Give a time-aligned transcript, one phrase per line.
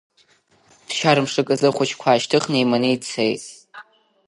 [0.87, 3.41] Ԥсшьара мшык азы ахәыҷқәа аашьҭыхны еиманы ицеит.